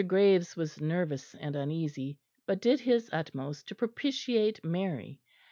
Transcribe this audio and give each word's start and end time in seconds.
Graves 0.07 0.55
was 0.55 0.81
nervous 0.81 1.35
and 1.35 1.55
uneasy, 1.55 2.17
but 2.47 2.59
did 2.59 2.79
his 2.79 3.07
utmost 3.13 3.67
to 3.67 3.75
propitiate 3.75 4.63
Mary. 4.65 5.21